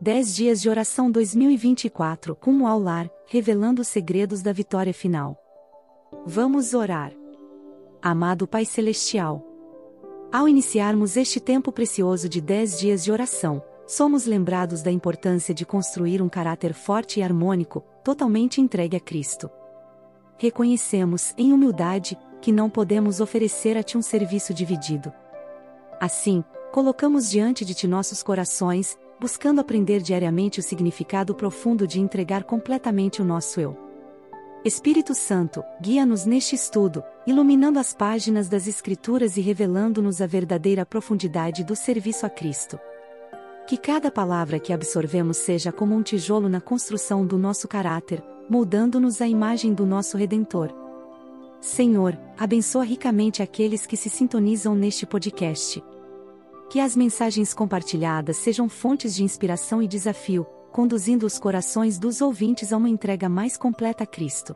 [0.00, 5.36] 10 dias de oração 2024, como ao lar, revelando os segredos da vitória final.
[6.24, 7.12] Vamos orar.
[8.00, 9.44] Amado Pai Celestial.
[10.32, 15.66] Ao iniciarmos este tempo precioso de 10 dias de oração, somos lembrados da importância de
[15.66, 19.50] construir um caráter forte e harmônico, totalmente entregue a Cristo.
[20.36, 25.12] Reconhecemos, em humildade, que não podemos oferecer a Ti um serviço dividido.
[26.00, 32.44] Assim, colocamos diante de Ti nossos corações, buscando aprender diariamente o significado profundo de entregar
[32.44, 33.76] completamente o nosso eu.
[34.64, 41.62] Espírito Santo, guia-nos neste estudo, iluminando as páginas das Escrituras e revelando-nos a verdadeira profundidade
[41.62, 42.78] do serviço a Cristo.
[43.68, 49.20] Que cada palavra que absorvemos seja como um tijolo na construção do nosso caráter, moldando-nos
[49.20, 50.74] à imagem do nosso Redentor.
[51.60, 55.82] Senhor, abençoa ricamente aqueles que se sintonizam neste podcast.
[56.70, 62.72] Que as mensagens compartilhadas sejam fontes de inspiração e desafio, conduzindo os corações dos ouvintes
[62.72, 64.54] a uma entrega mais completa a Cristo.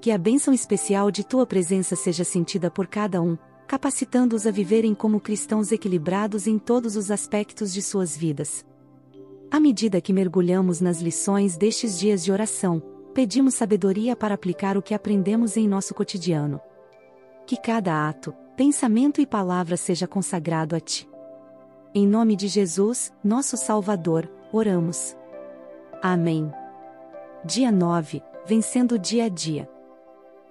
[0.00, 4.94] Que a bênção especial de tua presença seja sentida por cada um, capacitando-os a viverem
[4.94, 8.64] como cristãos equilibrados em todos os aspectos de suas vidas.
[9.50, 12.82] À medida que mergulhamos nas lições destes dias de oração,
[13.12, 16.60] pedimos sabedoria para aplicar o que aprendemos em nosso cotidiano.
[17.46, 21.08] Que cada ato, pensamento e palavra seja consagrado a Ti.
[21.94, 25.16] Em nome de Jesus, nosso Salvador, oramos.
[26.02, 26.52] Amém.
[27.44, 29.68] Dia 9 Vencendo dia a dia.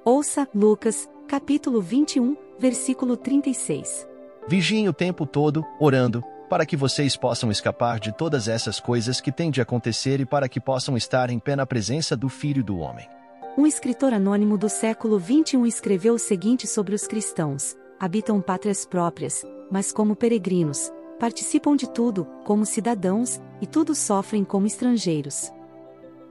[0.05, 4.07] Ouça Lucas, capítulo 21, versículo 36.
[4.47, 9.31] Vigiem o tempo todo, orando, para que vocês possam escapar de todas essas coisas que
[9.31, 12.77] têm de acontecer e para que possam estar em pé na presença do Filho do
[12.77, 13.09] Homem.
[13.57, 19.43] Um escritor anônimo do século 21 escreveu o seguinte sobre os cristãos: habitam pátrias próprias,
[19.71, 25.51] mas como peregrinos, participam de tudo, como cidadãos, e tudo sofrem como estrangeiros.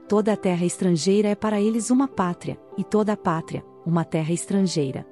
[0.07, 4.31] Toda a terra estrangeira é para eles uma pátria, e toda a pátria, uma terra
[4.31, 5.05] estrangeira.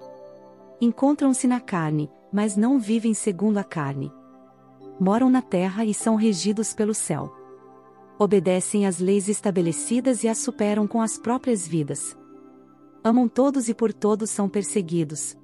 [0.80, 4.12] Encontram-se na carne, mas não vivem segundo a carne.
[5.00, 7.34] Moram na terra e são regidos pelo céu.
[8.18, 12.18] Obedecem às leis estabelecidas e as superam com as próprias vidas.
[13.04, 15.38] Amam todos e por todos são perseguidos.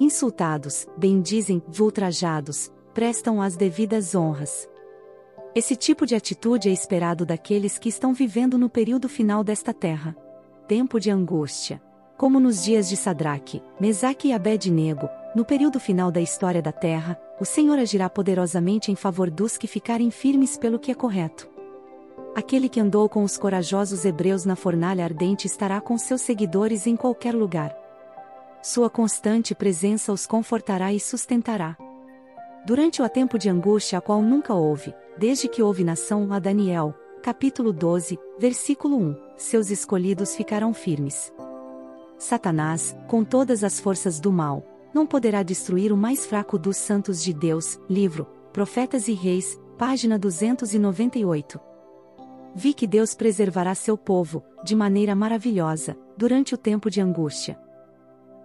[0.00, 4.68] Insultados, bendizem, ultrajados, prestam as devidas honras.
[5.54, 10.16] Esse tipo de atitude é esperado daqueles que estão vivendo no período final desta terra.
[10.66, 11.82] Tempo de angústia.
[12.16, 17.20] Como nos dias de Sadraque, Mesaque e Abed-nego, no período final da história da terra,
[17.40, 21.50] o Senhor agirá poderosamente em favor dos que ficarem firmes pelo que é correto.
[22.34, 26.96] Aquele que andou com os corajosos hebreus na fornalha ardente estará com seus seguidores em
[26.96, 27.76] qualquer lugar.
[28.62, 31.76] Sua constante presença os confortará e sustentará.
[32.64, 36.94] Durante o tempo de angústia a qual nunca houve, desde que houve nação a Daniel,
[37.20, 41.32] capítulo 12, versículo 1, seus escolhidos ficarão firmes.
[42.16, 44.64] Satanás, com todas as forças do mal,
[44.94, 50.16] não poderá destruir o mais fraco dos santos de Deus, livro, Profetas e Reis, página
[50.16, 51.58] 298.
[52.54, 57.58] Vi que Deus preservará seu povo, de maneira maravilhosa, durante o tempo de angústia.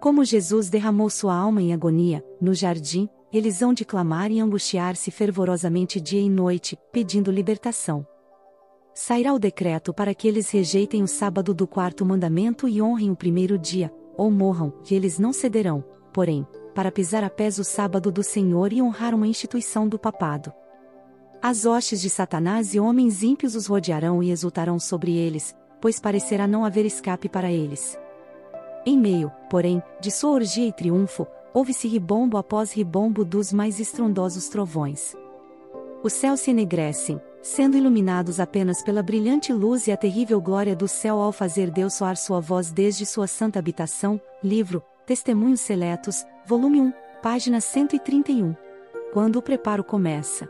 [0.00, 5.10] Como Jesus derramou sua alma em agonia, no jardim, eles hão de clamar e angustiar-se
[5.10, 8.06] fervorosamente dia e noite, pedindo libertação.
[8.94, 13.16] Sairá o decreto para que eles rejeitem o sábado do quarto mandamento e honrem o
[13.16, 18.10] primeiro dia, ou morram, e eles não cederão, porém, para pisar a pés o sábado
[18.10, 20.52] do Senhor e honrar uma instituição do papado.
[21.40, 26.48] As hostes de Satanás e homens ímpios os rodearão e exultarão sobre eles, pois parecerá
[26.48, 27.96] não haver escape para eles.
[28.84, 34.48] Em meio, porém, de sua orgia e triunfo, ouve-se ribombo após ribombo dos mais estrondosos
[34.48, 35.14] trovões.
[36.02, 40.86] Os céus se enegrecem, sendo iluminados apenas pela brilhante luz e a terrível glória do
[40.86, 44.20] céu ao fazer Deus soar sua voz desde sua santa habitação.
[44.42, 46.92] Livro, Testemunhos Seletos, volume 1,
[47.22, 48.54] página 131.
[49.12, 50.48] Quando o preparo começa.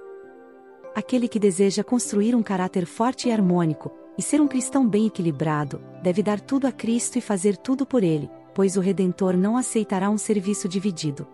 [0.94, 5.80] Aquele que deseja construir um caráter forte e harmônico, e ser um cristão bem equilibrado,
[6.02, 8.28] deve dar tudo a Cristo e fazer tudo por ele,
[8.58, 11.24] pois o Redentor não aceitará um serviço dividido.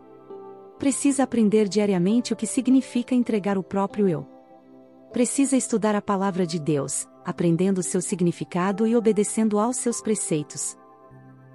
[0.79, 4.27] Precisa aprender diariamente o que significa entregar o próprio eu.
[5.11, 10.77] Precisa estudar a palavra de Deus, aprendendo seu significado e obedecendo aos seus preceitos.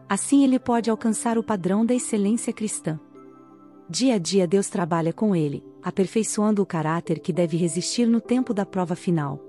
[0.09, 2.99] Assim ele pode alcançar o padrão da excelência cristã.
[3.87, 8.55] Dia a dia Deus trabalha com ele, aperfeiçoando o caráter que deve resistir no tempo
[8.55, 9.39] da prova final.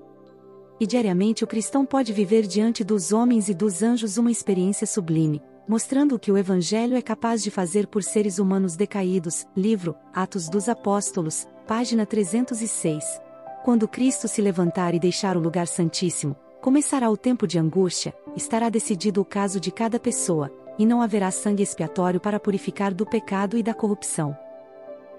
[0.79, 5.41] E diariamente o cristão pode viver diante dos homens e dos anjos uma experiência sublime,
[5.71, 9.47] mostrando o que o Evangelho é capaz de fazer por seres humanos decaídos.
[9.55, 13.05] Livro, Atos dos Apóstolos, página 306.
[13.63, 18.67] Quando Cristo se levantar e deixar o lugar santíssimo, começará o tempo de angústia, estará
[18.67, 23.57] decidido o caso de cada pessoa, e não haverá sangue expiatório para purificar do pecado
[23.57, 24.37] e da corrupção.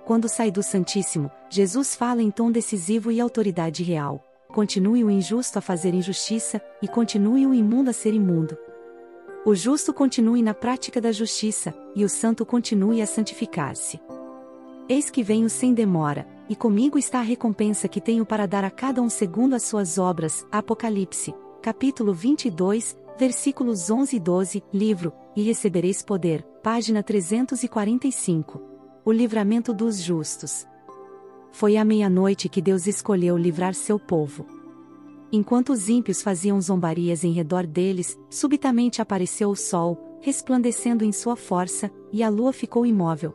[0.05, 5.59] Quando sai do Santíssimo, Jesus fala em tom decisivo e autoridade real: continue o injusto
[5.59, 8.55] a fazer injustiça, e continue o imundo a ser imundo.
[9.45, 14.01] O justo continue na prática da justiça, e o santo continue a santificar-se.
[14.89, 18.71] Eis que venho sem demora, e comigo está a recompensa que tenho para dar a
[18.71, 20.47] cada um segundo as suas obras.
[20.53, 28.63] Apocalipse, capítulo 22, versículos 11 e 12, livro, e recebereis poder, página 345.
[29.05, 30.65] O livramento dos justos.
[31.51, 34.62] Foi à meia-noite que Deus escolheu livrar seu povo.
[35.35, 41.37] Enquanto os ímpios faziam zombarias em redor deles, subitamente apareceu o sol, resplandecendo em sua
[41.37, 43.35] força, e a lua ficou imóvel.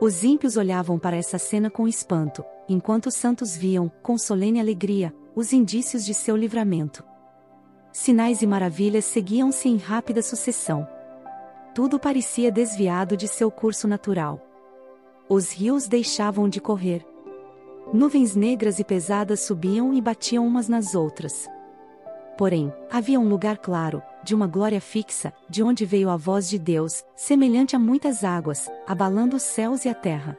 [0.00, 5.12] Os ímpios olhavam para essa cena com espanto, enquanto os santos viam, com solene alegria,
[5.34, 7.02] os indícios de seu livramento.
[7.92, 10.86] Sinais e maravilhas seguiam-se em rápida sucessão.
[11.74, 14.40] Tudo parecia desviado de seu curso natural.
[15.28, 17.04] Os rios deixavam de correr.
[17.92, 21.48] Nuvens negras e pesadas subiam e batiam umas nas outras.
[22.38, 26.56] Porém, havia um lugar claro, de uma glória fixa, de onde veio a voz de
[26.56, 30.38] Deus, semelhante a muitas águas, abalando os céus e a terra.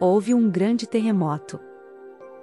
[0.00, 1.60] Houve um grande terremoto.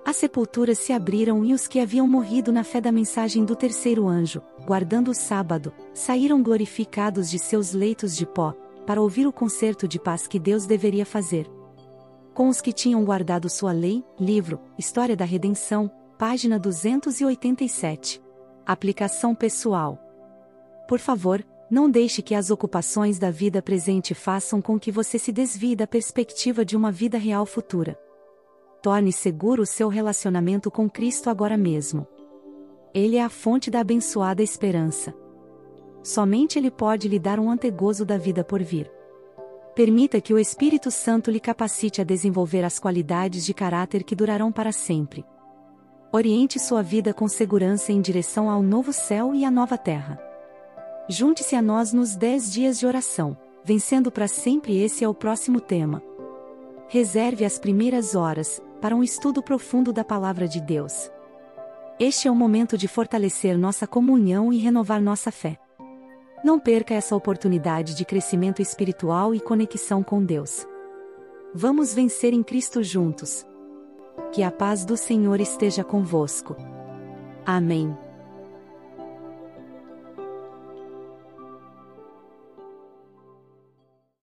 [0.05, 4.07] As sepulturas se abriram e os que haviam morrido na fé da mensagem do terceiro
[4.07, 8.53] anjo, guardando o sábado, saíram glorificados de seus leitos de pó,
[8.85, 11.49] para ouvir o concerto de paz que Deus deveria fazer.
[12.41, 18.19] Com os que tinham guardado sua lei, livro, História da Redenção, página 287.
[18.65, 19.99] Aplicação pessoal.
[20.87, 25.31] Por favor, não deixe que as ocupações da vida presente façam com que você se
[25.31, 27.95] desvie da perspectiva de uma vida real futura.
[28.81, 32.07] Torne seguro o seu relacionamento com Cristo agora mesmo.
[32.91, 35.13] Ele é a fonte da abençoada esperança.
[36.01, 38.91] Somente Ele pode lhe dar um antegozo da vida por vir.
[39.75, 44.51] Permita que o Espírito Santo lhe capacite a desenvolver as qualidades de caráter que durarão
[44.51, 45.25] para sempre.
[46.11, 50.19] Oriente sua vida com segurança em direção ao novo céu e à nova terra.
[51.07, 55.61] Junte-se a nós nos 10 dias de oração, vencendo para sempre esse é o próximo
[55.61, 56.03] tema.
[56.89, 61.09] Reserve as primeiras horas, para um estudo profundo da Palavra de Deus.
[61.97, 65.57] Este é o momento de fortalecer nossa comunhão e renovar nossa fé.
[66.43, 70.67] Não perca essa oportunidade de crescimento espiritual e conexão com Deus.
[71.53, 73.45] Vamos vencer em Cristo juntos.
[74.31, 76.55] Que a paz do Senhor esteja convosco.
[77.45, 77.95] Amém.